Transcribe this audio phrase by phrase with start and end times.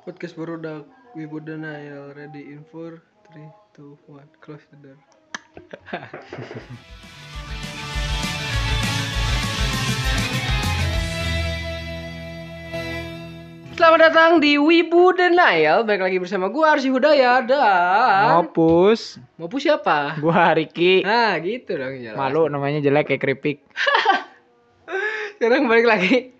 [0.00, 0.80] Podcast baru udah
[1.12, 3.04] Wibu Denial ready in 4
[3.36, 4.96] 3 2 1 close the door.
[13.76, 15.84] Selamat datang di Wibu Denial.
[15.84, 20.16] Balik lagi bersama gua Arsi Hudaya dan Ngopus, mau siapa?
[20.16, 21.04] gua Riki.
[21.04, 22.16] Nah, gitu dong jelas.
[22.16, 23.60] Malu namanya jelek kayak keripik.
[25.36, 26.32] Sekarang balik lagi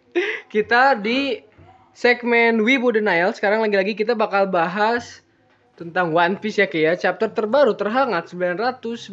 [0.49, 1.50] kita di
[1.93, 3.35] segmen Wibu Denial.
[3.35, 5.21] Sekarang lagi-lagi kita bakal bahas
[5.75, 6.93] tentang One Piece ya Ki ya.
[6.93, 9.09] Chapter terbaru terhangat 990.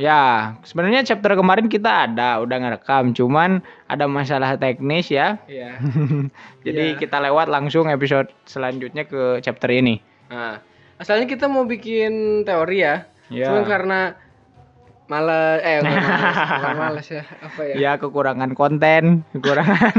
[0.00, 5.36] Ya, sebenarnya chapter kemarin kita ada, udah ngerekam, cuman ada masalah teknis ya.
[5.44, 5.76] Iya.
[6.66, 6.98] Jadi Iya.
[6.98, 10.00] kita lewat langsung episode selanjutnya ke chapter ini.
[10.32, 10.56] Nah,
[10.96, 13.04] asalnya kita mau bikin teori ya.
[13.28, 13.48] Ya.
[13.52, 14.00] Cuman karena
[15.04, 17.22] malas eh bukan malas, bukan malas ya.
[17.38, 17.74] Apa ya?
[17.74, 19.02] Ya kekurangan konten,
[19.34, 19.96] kekurangan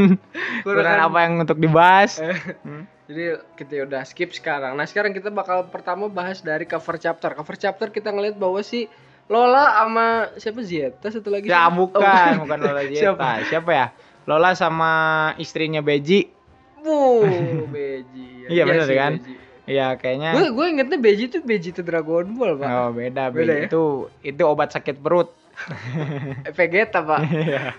[0.62, 2.18] kekurangan apa yang untuk dibahas.
[2.18, 2.88] Eh, Hmm.
[3.04, 3.24] Jadi
[3.60, 4.74] kita udah skip sekarang.
[4.74, 7.36] Nah sekarang kita bakal pertama bahas dari cover chapter.
[7.36, 8.88] Cover chapter kita ngeliat bahwa si
[9.28, 10.06] Lola sama
[10.36, 11.48] siapa Zeta satu lagi.
[11.48, 12.00] Ya bukan,
[12.40, 13.12] Oh, bukan Lola Zeta.
[13.12, 13.30] Siapa?
[13.46, 13.72] Siapa?
[13.72, 13.88] ya?
[14.24, 14.92] Lola sama
[15.36, 16.32] istrinya Beji.
[16.80, 17.28] Bu,
[17.68, 18.48] Beji.
[18.48, 19.14] Iya, bener sih, kan?
[19.20, 19.34] Beji.
[19.64, 22.68] Ya kayaknya Gue gue ingetnya Beji tuh Beji tuh Dragon Ball pak.
[22.68, 23.66] Oh, beda, Beda ya?
[23.66, 23.84] Itu
[24.20, 25.32] itu obat sakit perut.
[26.58, 27.20] Vegeta pak.
[27.24, 27.72] Iya.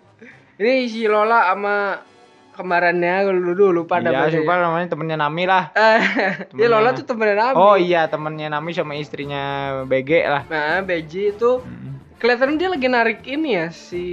[0.56, 2.00] Ini si Lola sama
[2.56, 4.32] kembarannya dulu lupa Iya, namanya.
[4.32, 5.64] siapa namanya temennya Nami lah.
[5.76, 6.68] Eh, ya Temennya.
[6.70, 7.54] Lola tuh temennya Nabi.
[7.54, 9.42] Oh iya, temennya Nami sama istrinya
[9.84, 10.42] BG lah.
[10.48, 12.00] Nah, Beji itu Hmm.
[12.16, 14.06] kelihatan dia lagi narik ini ya si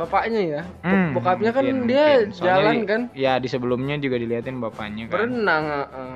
[0.00, 0.62] bapaknya ya.
[0.80, 2.32] Hmm, Bokapnya kan mungkin, dia mungkin.
[2.32, 5.12] Soalnya jalan di- kan Ya di sebelumnya juga diliatin bapaknya kan.
[5.12, 5.64] berenang.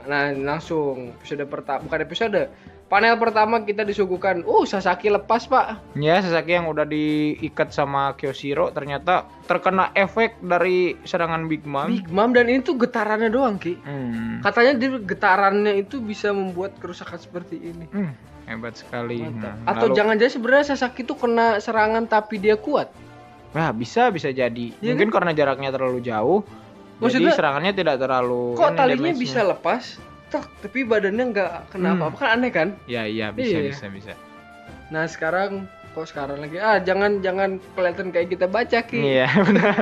[0.05, 2.41] Nah, langsung episode pertama bukan episode
[2.85, 5.83] panel pertama kita disuguhkan, uh Sasaki lepas pak.
[5.95, 11.89] Ya, Sasaki yang udah diikat sama Kyoshiro ternyata terkena efek dari serangan Big Mom.
[11.89, 13.75] Big Mom dan ini tuh getarannya doang ki.
[13.79, 14.39] Hmm.
[14.41, 17.89] Katanya dia getarannya itu bisa membuat kerusakan seperti ini.
[17.89, 18.13] Hmm,
[18.47, 19.21] hebat sekali.
[19.23, 19.57] Mantap.
[19.57, 22.93] Nah, Atau lalu- jangan-jangan sebenarnya Sasaki tuh kena serangan tapi dia kuat.
[23.55, 24.75] Nah, bisa bisa jadi.
[24.75, 26.43] Iya Mungkin karena jaraknya terlalu jauh.
[26.99, 29.99] Maksudnya, jadi serangannya tidak terlalu Kok talinya bisa lepas?
[30.27, 31.99] Tak, tapi badannya nggak kena Hmm.
[32.01, 32.69] apa-apa kan aneh kan?
[32.85, 33.71] Ya, iya bisa Iya.
[33.71, 34.13] bisa bisa.
[34.91, 38.99] Nah sekarang kok sekarang lagi ah jangan jangan kelihatan kayak kita baca ki.
[38.99, 39.75] Iya, benar.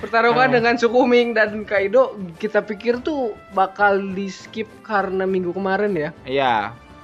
[0.00, 0.54] Pertarungan Oh.
[0.54, 6.10] dengan Sukuming dan Kaido kita pikir tuh bakal di skip karena minggu kemarin ya.
[6.24, 6.54] Iya.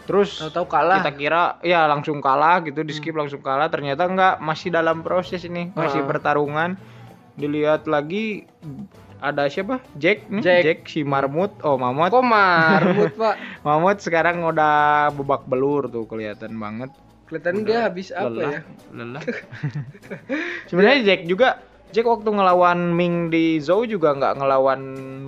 [0.06, 1.02] Terus Tahu-tahu kalah.
[1.02, 5.42] kita kira ya langsung kalah gitu di skip langsung kalah ternyata enggak masih dalam proses
[5.42, 6.06] ini masih Ah.
[6.06, 6.78] pertarungan
[7.34, 8.46] dilihat lagi
[9.16, 10.62] ada siapa Jack nih Jack.
[10.62, 13.34] Jack, si Marmut oh Mamut Kok marmut pak?
[13.66, 14.74] Mamut sekarang udah
[15.10, 16.94] babak belur tuh kelihatan banget
[17.26, 18.60] Kelihatan dia habis apa lelah ya?
[18.92, 19.22] lelah
[20.68, 21.48] sebenarnya Jack juga
[21.88, 24.80] Jack waktu ngelawan Ming di Zou juga nggak ngelawan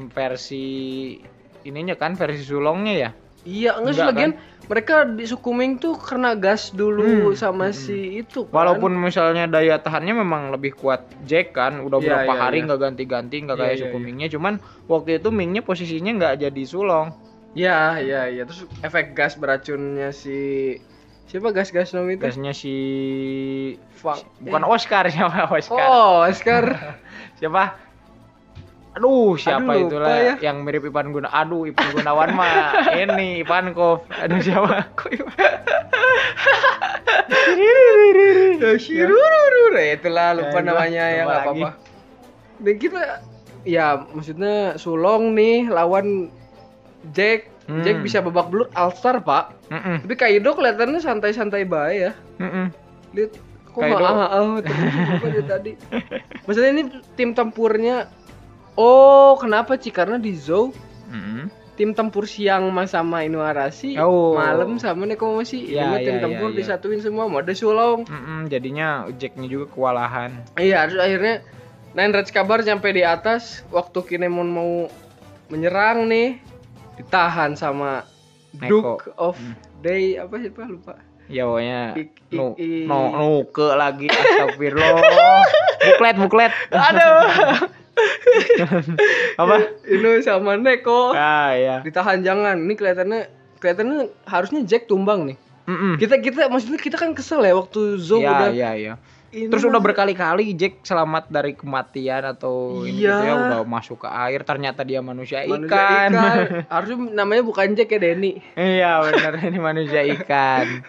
[0.08, 1.16] versi
[1.62, 3.10] ininya kan versi sulongnya ya
[3.48, 4.32] Iya enggak Enggak, sebagian
[4.68, 7.76] mereka di Sukuming tuh kena gas dulu Hmm, sama hmm.
[7.76, 8.52] si itu kan.
[8.52, 12.66] Walaupun misalnya daya tahannya memang lebih kuat Jack kan, udah Iya, berapa iya, hari iya.
[12.68, 14.04] nggak ganti-ganti nggak Iya, kayak iya, suku iya.
[14.04, 14.54] Mingnya, cuman
[14.84, 17.08] waktu itu Mingnya posisinya nggak jadi sulong.
[17.56, 18.44] Ya, ya, ya.
[18.44, 20.76] Terus efek gas beracunnya si
[21.24, 22.20] siapa gas-gas nom itu?
[22.20, 22.76] Gasnya si
[23.96, 24.20] Fuck.
[24.40, 24.68] bukan Eh.
[24.68, 25.80] Oscar siapa Oscar?
[25.80, 26.64] Oh, Oscar.
[27.38, 27.64] Siapa?
[28.98, 30.34] Aduh, siapa Aduh, itulah ya.
[30.42, 31.30] yang mirip Ipan Guna.
[31.30, 34.02] Aduh, Ipan Gunawan mah ini Ivankov.
[34.10, 34.90] Aduh siapa?
[35.14, 35.54] Ya.
[39.78, 41.68] Ya, itulah lupa Ya, namanya ya nggak apa-apa.
[42.58, 43.22] Dan kita
[43.62, 46.32] ya maksudnya Sulong nih lawan
[47.14, 47.54] Jack.
[47.68, 47.84] Hmm.
[47.84, 49.68] Jack bisa babak belur All-Star, Pak.
[49.68, 52.12] Mm-mm, Tapi Kaido kelihatannya santai-santai baik ya.
[52.40, 52.66] mm-mm.
[53.12, 53.32] Lihat
[53.68, 54.00] kok Kaido.
[54.00, 55.72] nggak ah, ah, dia tadi.
[56.48, 56.82] Maksudnya ini
[57.14, 58.08] tim tempurnya
[58.78, 59.90] Oh, kenapa Ci?
[59.90, 60.70] Karena di Zou
[61.04, 61.50] Mm-mm.
[61.74, 64.34] tim tempur siang mas sama Inuarashi, Oh.
[64.34, 65.66] malam sama Nekomashi.
[65.68, 66.58] Ya, Ini tim ya, tempur ya, ya.
[66.58, 68.02] disatuin semua, mode sulong.
[68.04, 70.30] Mm-mm, Jadinya Jacknya juga kewalahan.
[70.54, 71.42] Iya, akhirnya
[71.90, 74.86] Nine Reds kabar sampai di atas waktu Kinemon mau
[75.48, 76.38] menyerang nih
[76.96, 78.06] ditahan sama
[78.54, 78.98] Neko.
[78.98, 79.54] Duke of Hmm.
[79.78, 80.94] Day apa sih Pak lupa.
[81.26, 81.92] Ya pokoknya
[82.30, 85.02] nu, i- no, nuke lagi astagfirullah.
[85.86, 86.52] buklet buklet.
[86.68, 87.68] Aduh.
[89.42, 89.56] Apa?
[89.86, 91.82] Ini sama Neko Ah ya.
[91.82, 92.56] ditahan jangan.
[92.58, 93.20] Ini kelihatannya
[93.58, 95.38] kelihatannya harusnya Jack tumbang nih.
[95.68, 96.00] Mm-mm.
[96.00, 98.94] Kita kita maksudnya kita kan kesel ya waktu Zou Ya, udah ya, ya.
[99.28, 103.12] Ini Terus udah berkali-kali Jack selamat dari kematian atau ini Iya.
[103.12, 105.60] gitu ya udah masuk ke air ternyata dia manusia ikan.
[105.60, 105.76] manusia
[106.08, 106.10] ikan.
[106.72, 108.40] Harusnya namanya bukan Jack ya Denny.
[108.56, 110.80] iya benar ini manusia ikan.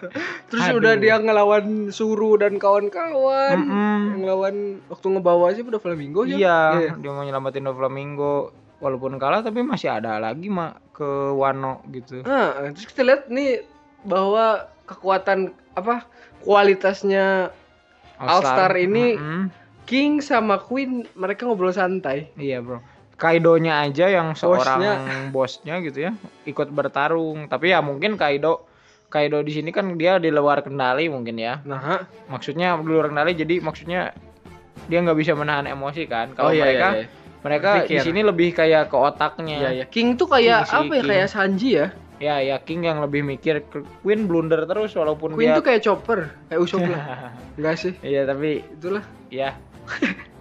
[0.48, 0.80] Terus Aduh.
[0.80, 3.60] udah dia ngelawan Suru dan kawan-kawan.
[3.60, 4.00] Mm-mm.
[4.20, 4.56] Ngelawan
[4.88, 6.40] waktu ngebawa sih udah Flamingo sih.
[6.40, 8.56] Iya, dia mau nyelamatin Doflamingo.
[8.80, 11.04] walaupun kalah tapi masih ada lagi mak ke
[11.36, 12.24] Wano gitu.
[12.24, 13.60] Nah, terus kita lihat nih
[14.00, 16.08] bahwa kekuatan apa
[16.40, 17.52] kualitasnya
[18.20, 19.42] All-Star ini Mm-mm.
[19.88, 22.30] King sama Queen mereka ngobrol santai.
[22.36, 22.78] Iya bro.
[23.20, 24.94] Kaidonya aja yang seorang Bosnya.
[25.28, 26.12] bosnya gitu ya
[26.48, 27.48] ikut bertarung.
[27.48, 28.64] Tapi ya mungkin Kaido
[29.10, 31.58] Kaido di sini kan dia di luar kendali mungkin ya.
[31.66, 34.14] Nah, Maksudnya di luar kendali jadi maksudnya
[34.86, 36.32] dia nggak bisa menahan emosi kan.
[36.32, 37.02] Kalau oh iya mereka iya.
[37.02, 37.06] iya.
[37.40, 39.58] mereka di sini lebih kayak ke otaknya.
[39.58, 39.84] Iya, iya.
[39.90, 41.02] King tuh kayak King apa ya?
[41.02, 41.10] King.
[41.10, 41.86] Kayak Sanji ya.
[42.20, 43.64] Ya ya King yang lebih mikir
[44.04, 47.32] Queen blunder terus walaupun Queen dia tuh kayak Chopper, kayak Usopp lah.
[47.56, 47.92] Enggak sih?
[48.04, 49.04] Iya tapi Itulah.
[49.32, 49.56] ya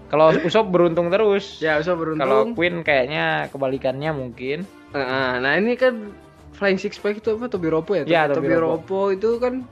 [0.10, 1.62] kalau Usopp beruntung terus.
[1.62, 2.26] Ya, Usopp beruntung.
[2.26, 4.66] Kalau Queen kayaknya kebalikannya mungkin.
[4.92, 6.10] Nah, nah ini kan
[6.58, 8.04] Flying Six Pack itu apa Tobiropo ya?
[8.04, 8.52] Iya, Tobi.
[8.58, 9.64] Ropo itu kan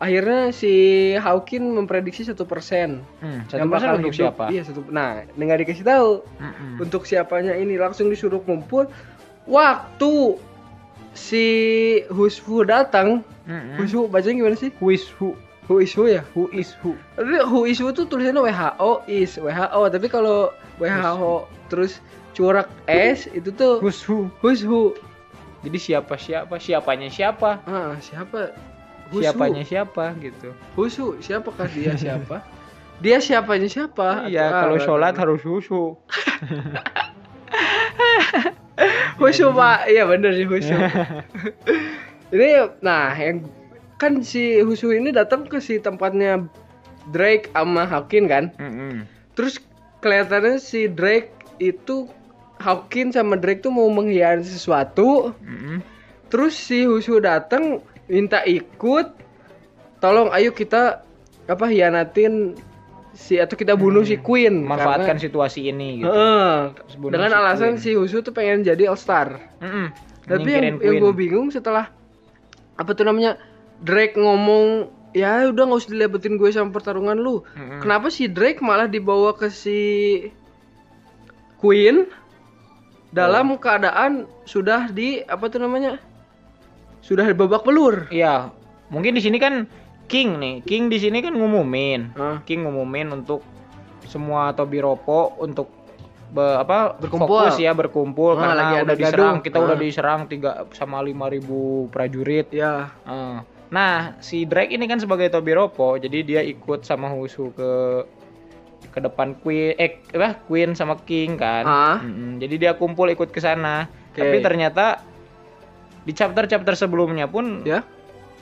[0.00, 0.72] akhirnya si
[1.16, 3.00] Hawkin memprediksi satu persen.
[3.24, 4.52] Hmm, satu persen untuk siapa?
[4.52, 4.84] Iya satu.
[4.92, 6.84] Nah, nggak dikasih tahu Mm-mm.
[6.84, 8.88] untuk siapanya ini langsung disuruh kumpul.
[9.48, 10.36] Waktu
[11.12, 11.44] si
[12.08, 13.76] Husfu datang, Mm-mm.
[13.78, 14.70] Husfu bacanya gimana sih?
[14.72, 15.34] Is who?
[15.70, 16.22] Is who ya?
[16.34, 16.98] Who is who?
[17.14, 20.50] Tapi who is who tuh tulisannya WHO is WHO, tapi kalau
[20.82, 22.02] WHO terus
[22.34, 24.26] curak S itu tuh Who's who?
[24.42, 24.98] who's who.
[25.62, 26.58] Jadi siapa siapa?
[26.58, 27.62] Siapanya siapa?
[27.70, 28.50] Ah, siapa?
[29.14, 30.50] Who's Siapanya siapa gitu.
[30.74, 30.86] Who?
[30.86, 31.14] Who's who?
[31.22, 32.42] Siapakah dia siapa?
[33.00, 34.28] dia siapanya siapa?
[34.28, 35.82] Iya, Atau- kalau ah, sholat harus husu.
[39.20, 39.88] Who's who, Pak?
[39.90, 40.56] Iya bener sih who.
[42.34, 42.48] ini
[42.80, 43.44] nah yang
[44.00, 46.48] kan si Husu ini datang ke si tempatnya
[47.12, 48.48] Drake sama Hawkin kan?
[48.56, 49.04] Mm-mm.
[49.36, 49.60] Terus
[50.00, 52.08] kelihatannya si Drake itu
[52.60, 55.36] Hawkin sama Drake tuh mau menghianati sesuatu.
[55.44, 55.84] Mm-mm.
[56.32, 59.12] Terus si Husu datang minta ikut.
[60.00, 61.04] Tolong ayo kita
[61.44, 62.56] apa hianatin
[63.12, 64.62] si atau kita bunuh si Queen.
[64.62, 66.10] Manfaatkan Karena- situasi ini gitu.
[66.10, 66.54] Heeh.
[66.96, 67.82] Bunuh dengan si alasan Queen.
[67.82, 69.38] si Husu tuh pengen jadi All Star.
[69.58, 69.86] Mm-mm.
[70.24, 71.90] Tapi yang, yang gue bingung setelah
[72.74, 73.34] apa tuh namanya
[73.80, 77.42] Drake ngomong ya udah nggak usah dilebetin gue sama pertarungan lu.
[77.54, 77.82] Mm-mm.
[77.82, 79.80] Kenapa si Drake malah dibawa ke si
[81.58, 82.08] Queen
[83.10, 83.58] dalam Oh.
[83.58, 85.98] keadaan sudah di apa tuh namanya
[87.02, 88.06] sudah babak belur.
[88.08, 88.54] Iya,
[88.88, 89.66] mungkin di sini kan
[90.10, 90.56] King nih.
[90.60, 92.10] King di sini kan ngumumin.
[92.12, 92.42] Hah?
[92.42, 93.46] King ngumumin untuk
[94.04, 95.70] semua Tobiropo untuk
[96.28, 97.26] be- apa Berkumpul.
[97.46, 99.44] fokus ya berkumpul Ah, lagi karena ada udah diserang gaduh.
[99.44, 99.80] kita udah Ah.
[99.80, 101.46] diserang tiga sama 5000
[101.88, 102.50] prajurit.
[102.50, 103.46] Ya, Ah.
[103.70, 108.02] Nah, si Drake ini kan sebagai Tobiropo, jadi dia ikut sama Husu ke
[108.82, 111.62] ke depan Queen eh apa Queen sama King kan.
[112.00, 112.30] Mm-mm.
[112.36, 113.86] Jadi dia kumpul ikut ke sana.
[114.10, 114.18] Oke.
[114.18, 114.98] Tapi ternyata
[116.00, 117.86] di chapter-chapter sebelumnya pun ya.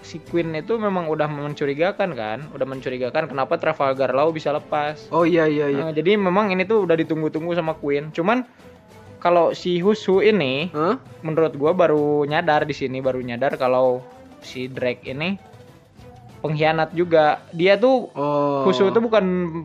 [0.03, 5.11] Si Queen itu memang udah mencurigakan kan, udah mencurigakan kenapa Trafalgar Law bisa lepas.
[5.13, 5.83] Oh iya iya iya.
[5.89, 8.11] Nah, jadi memang ini tuh udah ditunggu-tunggu sama Queen.
[8.15, 8.47] Cuman
[9.19, 10.97] kalau si Husu ini Hah?
[11.27, 13.99] menurut gua baru nyadar di sini baru nyadar kalau
[14.39, 15.35] si Drake ini
[16.39, 17.43] pengkhianat juga.
[17.51, 18.63] Dia tuh Oh.
[18.63, 19.25] Husu itu bukan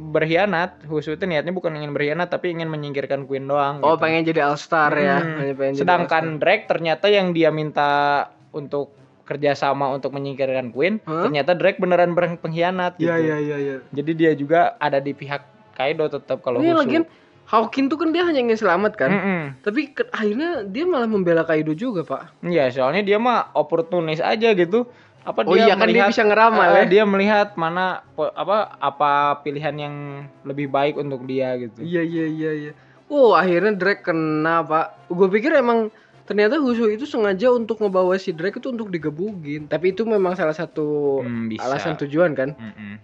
[0.10, 0.82] berkhianat.
[0.90, 3.80] Husu itu niatnya bukan ingin berkhianat tapi ingin menyingkirkan Queen doang.
[3.86, 4.02] Oh, gitu.
[4.02, 5.22] pengen jadi All Star ya.
[5.22, 5.38] Hmm.
[5.38, 6.24] Hanya pengen Sedangkan.
[6.42, 11.28] Drake ternyata yang dia minta untuk kerjasama untuk menyingkirkan Queen, Hah?
[11.28, 13.08] ternyata Drake beneran pengkhianat gitu.
[13.08, 13.78] Iya iya iya iya.
[13.90, 15.42] Jadi dia juga ada di pihak
[15.74, 16.82] Kaido tetap kalau Ini Husu.
[16.82, 17.06] lagian
[17.44, 19.12] Hawkin tuh kan dia hanya ingin selamat kan.
[19.12, 19.42] Mm-mm.
[19.60, 22.40] Tapi ke- akhirnya dia malah membela Kaido juga, Pak.
[22.42, 24.88] Iya, soalnya dia mah oportunis aja gitu.
[25.24, 26.88] Apa Oh iya, kan dia bisa ngeramal Ah, ya.
[26.88, 29.96] Dia melihat mana apa apa pilihan yang
[30.44, 31.80] lebih baik untuk dia gitu.
[31.80, 32.72] Iya iya iya iya.
[33.08, 35.08] Oh akhirnya Drake kena pak.
[35.08, 35.92] Gue pikir emang
[36.24, 39.66] ternyata Husu itu sengaja untuk ngebawa si Drake itu untuk digebugin.
[39.66, 41.64] Tapi itu memang salah satu Hmm, bisa.
[41.64, 42.54] alasan tujuan kan.
[42.54, 42.96] Mm-mm.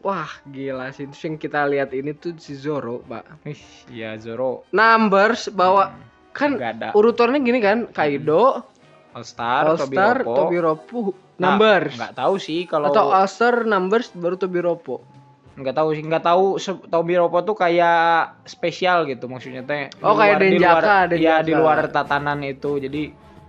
[0.00, 1.06] Wah gila sih.
[1.06, 3.26] Terus yang kita lihat ini tuh si Zoro pak.
[3.88, 5.94] Iya Zoro Numbers bawa
[6.30, 7.88] kan Gak ada urutannya gini kan.
[7.88, 8.60] Kaido,
[9.12, 10.36] All Star, All Star, Tobiropo.
[10.36, 10.98] Tobiropo,
[11.36, 11.96] Nah, Numbers.
[11.96, 15.00] Nggak tahu sih kalau Atau All Star, Numbers baru Tobiropo.
[15.56, 19.88] Nggak tahu sih nggak tahu se- Tobiropo tuh kayak spesial gitu maksudnya teh.
[19.88, 21.16] di Oh, kayak di Denjaka, luar, Denjaka.
[21.18, 23.02] Iya di luar tatanan itu jadi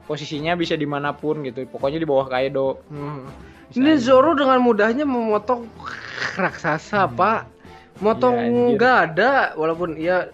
[0.04, 1.64] posisinya bisa di mana pun gitu.
[1.66, 2.80] Pokoknya di bawah Kaido.
[2.88, 3.28] Hmm.
[3.70, 4.08] Ini aja.
[4.08, 5.68] Zoro dengan mudahnya memotong
[6.36, 7.42] raksasa, Pak.
[7.98, 10.30] Motong Iya, nggak ada, walaupun ia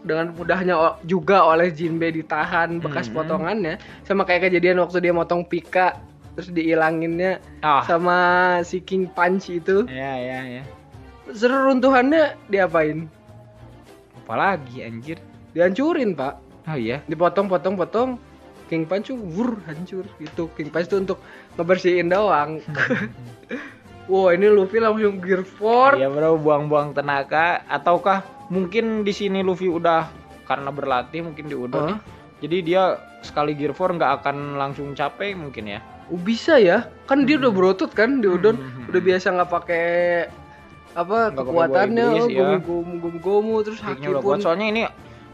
[0.00, 3.16] dengan mudahnya juga oleh Jinbe ditahan bekas Hmm.
[3.16, 5.96] potongannya, sama kayak kejadian waktu dia motong Pika
[6.34, 8.18] terus diilanginnya Ah, sama
[8.60, 9.86] si King Punch itu.
[9.86, 10.62] ya ya ya.
[11.32, 13.08] Seruntuhannya diapain?
[14.20, 15.16] Apalagi anjir.
[15.56, 16.34] Dihancurin, Pak.
[16.68, 17.00] Oh iya.
[17.08, 18.16] Dipotong-potong-potong
[18.68, 20.48] King Punch tuh wur hancur gitu.
[20.56, 21.18] King Punch tuh untuk
[21.56, 22.60] ngebersihin doang.
[24.10, 25.96] Wah, ini Luffy langsung gear 4.
[26.00, 28.20] Iya bro, buang-buang tenaga ataukah
[28.52, 30.08] mungkin di sini Luffy udah
[30.44, 31.72] karena berlatih mungkin di Hah?
[31.72, 31.96] ya.
[32.44, 32.82] Jadi dia
[33.24, 35.80] sekali Gear 4 nggak akan langsung capek mungkin ya.
[36.12, 36.84] Oh, bisa ya?
[37.08, 37.56] Kan dia udah Hmm.
[37.56, 38.60] berotot kan di Udon.
[38.60, 38.92] Hmm.
[38.92, 39.84] Udah biasa nggak pakai
[40.94, 42.58] apa Nggak pakai kekuatannya buah oh, iblis, ya.
[42.60, 44.38] gomu gomu gomu terus haki pun.
[44.38, 44.82] Soalnya ini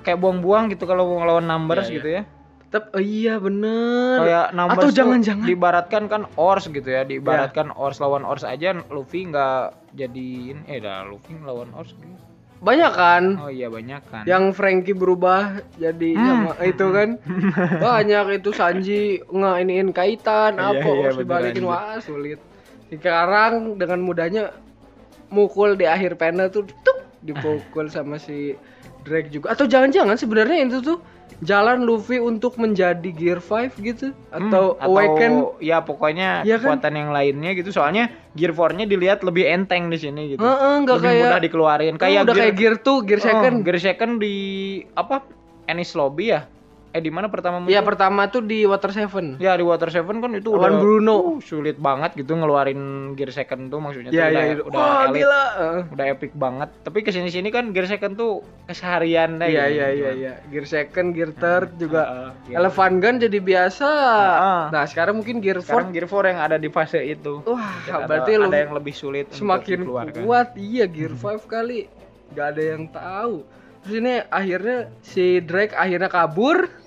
[0.01, 1.97] kayak buang-buang gitu kalau mau numbers Iya, iya.
[1.97, 2.23] gitu ya.
[2.63, 7.03] tetap oh iya bener Kayak numbers atau jangan-jangan diibaratkan kan Ors gitu ya.
[7.03, 9.61] Diibaratkan Ors lawan Ors aja Luffy nggak
[9.93, 11.91] jadiin eh dah Luffy lawan Ors.
[11.93, 12.15] gitu.
[12.61, 14.23] banyak kan Oh iya banyak kan.
[14.23, 16.29] yang Frankie berubah jadi Hmm.
[16.47, 17.09] sama itu kan
[17.83, 22.37] banyak itu Sanji ngeiniin kaitan Iya, apa iya, harus beneran dibalikin wah sulit
[22.89, 24.43] sekarang dengan mudahnya
[25.31, 28.55] mukul di akhir panel tuh tuk dipukul sama si
[29.01, 30.99] Drake juga atau jangan-jangan sebenarnya itu tuh
[31.41, 36.77] jalan Luffy untuk menjadi Gear 5 gitu Hmm, atau Awaken ya pokoknya kan?
[36.77, 40.41] kekuatan yang lainnya gitu soalnya Gear 4-nya dilihat lebih enteng di sini gitu.
[40.41, 43.55] Heeh, lebih kayak mudah dikeluarin kayak udah kayak Gear 2, Gear Oh, second.
[43.65, 44.35] Gear second di
[44.93, 45.25] apa?
[45.65, 46.45] Ennis Lobby ya?
[46.91, 47.71] Eh di mana pertama muncul?
[47.71, 49.39] Iya pertama tuh di Water Seven.
[49.39, 51.17] Ya di Water Seven kan itu Lawan udah Bruno.
[51.17, 52.81] uh, sulit banget gitu ngeluarin
[53.15, 54.63] Gear second tuh maksudnya Iya tuh iya udah, itu.
[54.67, 55.45] udah Wah, elit, gila.
[55.89, 56.69] Udah epic banget.
[56.83, 59.47] Tapi ke sini sini kan Gear second tuh keseharian deh.
[59.49, 59.77] Iya gitu.
[59.77, 60.33] iya iya iya.
[60.47, 62.03] Gear second, Gear third juga.
[62.03, 63.91] Heeh, Gear- Elephant Gun jadi biasa.
[64.27, 64.63] Heeh.
[64.71, 65.95] Nah, sekarang mungkin Gear Sekarang 4.
[65.95, 67.39] Gear 4 yang ada di fase itu.
[67.45, 69.87] Wah, Ada- berarti ada lu yang lebih sulit semakin
[70.19, 70.59] kuat.
[70.59, 71.87] Iya, Gear 5 kali.
[72.31, 73.47] Gak ada yang tahu.
[73.81, 76.80] Terus ini akhirnya si Drake akhirnya kabur.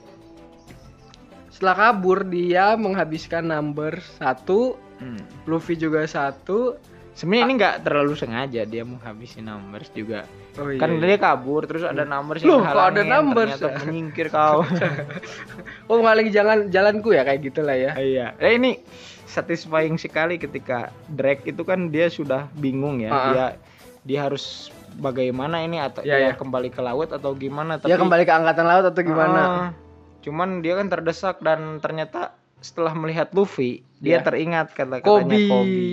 [1.64, 5.16] Setelah kabur dia menghabiskan number satu, Hmm.
[5.48, 6.76] Luffy juga satu.
[7.16, 10.28] Sebenarnya ini nggak terlalu sengaja dia mau habisin numbers juga.
[10.60, 10.76] Oh iya.
[10.76, 13.80] kan dia kabur terus ada numbers Loh, yang kok ada numbers ternyata ya?
[13.80, 14.60] menyingkir kau.
[15.92, 17.96] Oh, ngaling jalan jalanku ya kayak gitulah ya.
[17.96, 18.36] iya.
[18.36, 18.84] Nah, ini
[19.24, 23.10] satisfying sekali ketika Drake itu kan dia sudah bingung ya.
[23.10, 23.24] Ah.
[23.32, 23.46] Dia
[24.04, 26.32] dia harus bagaimana ini atau Iya, dia iya.
[26.36, 29.42] kembali ke laut atau gimana Dia kembali ke angkatan laut atau gimana?
[29.42, 29.70] Ah,
[30.24, 34.24] cuman dia kan terdesak dan ternyata setelah melihat Luffy, dia Iya.
[34.24, 35.42] teringat kata-katanya Kobe.
[35.46, 35.84] Kobe.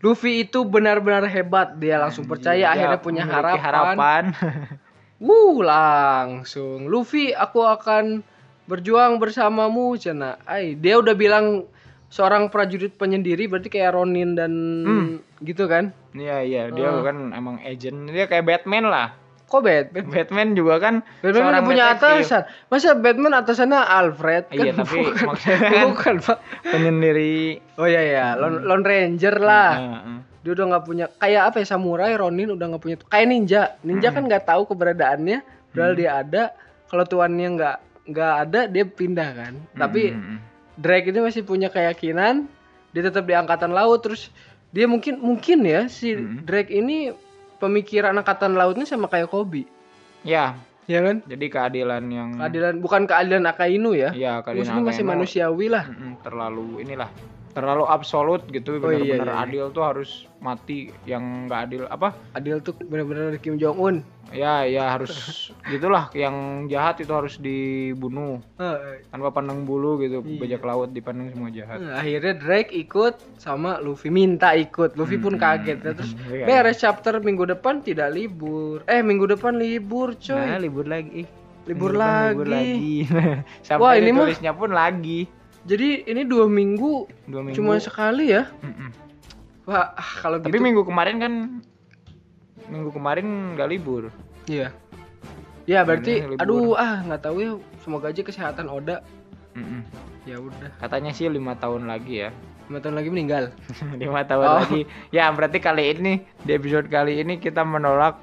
[0.00, 1.74] Luffy itu benar-benar hebat.
[1.74, 4.24] Dia langsung percaya Dia akhirnya punya memiliki harapan.
[5.24, 6.86] Wuh, langsung.
[6.86, 8.20] Luffy, aku akan
[8.64, 10.36] berjuang bersamamu, cina.
[10.44, 11.64] Ay, dia udah bilang
[12.06, 14.52] seorang prajurit penyendiri berarti kayak Ronin dan
[14.84, 15.08] Hmm.
[15.40, 15.90] gitu kan?
[16.12, 17.02] Iya iya, dia Ah.
[17.02, 18.06] kan emang agent.
[18.06, 19.16] Dia kayak Batman lah.
[19.54, 20.04] Kok Batman?
[20.04, 22.26] Batman juga kan Batman seorang punya detektif.
[22.26, 22.42] atasan.
[22.66, 24.44] Masa Batman atasannya Alfred?
[24.50, 26.38] Kan Iya, tapi bukan, maksudnya kan bukan, Pak.
[26.64, 27.38] penyendiri
[27.74, 29.70] Oh iya ya, Lone, Lone Ranger lah.
[29.76, 30.18] Heeh.
[30.40, 34.10] dia udah nggak punya kayak apa ya samurai Ronin udah nggak punya kayak ninja ninja
[34.10, 36.42] kan nggak tahu keberadaannya padahal dia ada
[36.84, 40.36] kalau tuannya nggak nggak ada dia pindah kan tapi Mm-mm.
[40.76, 42.44] Drake ini masih punya keyakinan
[42.92, 44.28] dia tetap di angkatan laut terus
[44.68, 46.44] dia mungkin mungkin ya si Mm.
[46.44, 47.16] Drake ini
[47.64, 49.64] pemikiran angkatan lautnya sama kayak Kobe.
[50.24, 51.24] Ya, ya kan?
[51.24, 54.12] Jadi keadilan yang keadilan bukan keadilan Akainu ya.
[54.12, 55.84] Ya keadilan maksudnya masih Akainu, manusiawi lah.
[56.20, 57.08] Terlalu inilah
[57.54, 59.44] terlalu absolut gitu Oh, iya, benar-benar iya, iya.
[59.44, 63.96] adil tuh harus mati yang nggak adil apa adil tuh bener-bener Kim Jong Un
[64.28, 65.14] ya ya harus
[65.70, 66.34] gitulah yang
[66.66, 68.42] jahat itu harus dibunuh
[69.06, 70.36] tanpa pandang bulu gitu Iya.
[70.36, 74.94] bajak laut dipandang semua jahat Nah, akhirnya Drake ikut sama Luffy minta ikut.
[74.94, 75.40] Luffy pun Hmm.
[75.40, 75.92] kaget ya.
[75.92, 76.44] terus Iya.
[76.44, 78.82] beres chapter minggu depan tidak libur.
[78.84, 80.34] Eh minggu depan libur coy.
[80.34, 81.22] Nah, libur lagi.
[81.64, 82.32] libur, depan lagi.
[82.34, 82.94] libur lagi.
[83.66, 85.20] Sampai Wah, ini mah- tulisnya pun lagi.
[85.64, 87.56] Jadi ini dua minggu, Dua minggu.
[87.56, 88.52] cuma sekali ya.
[88.60, 88.90] Mm-mm.
[89.64, 90.60] Wah ah, kalau Tapi gitu.
[90.60, 91.32] minggu kemarin kan
[92.68, 94.12] minggu kemarin nggak libur.
[94.44, 94.72] Iya.
[95.64, 97.52] Ya berarti, aduh ah nggak tahu ya.
[97.80, 99.00] Semoga aja kesehatan Oda.
[99.56, 99.80] Mm-mm.
[100.24, 100.68] Ya udah.
[100.76, 102.30] Katanya sih lima tahun lagi ya.
[102.68, 103.44] Lima tahun lagi meninggal.
[104.02, 104.56] lima tahun Oh.
[104.60, 104.84] lagi.
[105.08, 106.12] Ya berarti kali ini
[106.44, 108.20] di episode kali ini kita menolak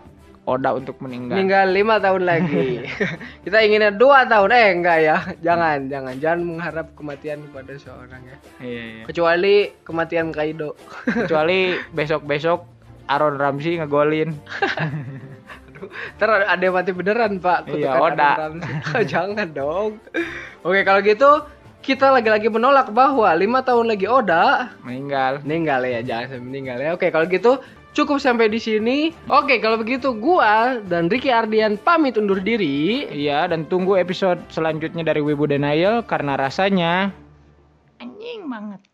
[0.51, 1.39] Oda untuk meninggal.
[1.39, 2.83] Meninggal lima tahun lagi.
[3.47, 4.51] Kita inginnya dua tahun.
[4.51, 5.17] Eh enggak ya.
[5.39, 8.37] Jangan, jangan, jangan mengharap kematian kepada seorang ya.
[8.59, 9.03] Iya, iya.
[9.05, 10.75] Kecuali kematian Kaido.
[11.05, 12.59] Kecuali besok-besok
[13.07, 14.35] Aaron Ramsey ngegolin.
[16.21, 18.29] Ntar ada yang mati beneran pak Iya, kutukan Oda.
[18.37, 19.01] Adam Ramsey.
[19.09, 19.89] Jangan dong
[20.61, 21.41] Oke kalau gitu
[21.81, 25.41] Kita lagi-lagi menolak bahwa lima tahun lagi Oda Meninggal.
[25.41, 27.57] Meninggal ya Jangan meninggal ya Oke kalau gitu
[27.91, 33.51] Cukup sampai di sini Oke kalau begitu Gua dan Ricky Ardian pamit undur diri Iya,
[33.51, 37.11] dan tunggu episode selanjutnya dari Wibu Denial karena rasanya
[38.01, 38.90] anjing banget.